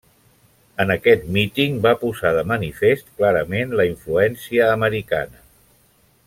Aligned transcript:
En 0.85 0.93
aquest 0.93 1.27
míting 1.35 1.75
va 1.83 1.91
posar 2.05 2.31
de 2.37 2.45
manifest 2.53 3.13
clarament 3.19 3.77
la 3.81 3.87
influència 3.93 4.73
americana. 4.79 5.47